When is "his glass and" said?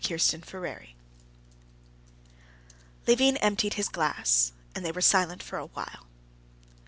3.75-4.83